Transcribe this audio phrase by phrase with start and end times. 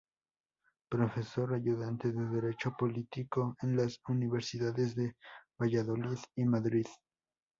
[0.89, 5.15] Profesor Ayudante de Derecho Político en las Universidades de
[5.59, 6.87] Valladolid y Madrid.